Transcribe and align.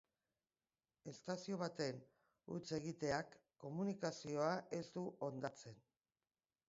Estazio 1.11 1.59
baten 1.63 1.99
hutsegiteak 2.55 3.37
komunikazioa 3.67 4.49
ez 4.79 4.85
du 4.97 5.05
hondatzen. 5.29 5.79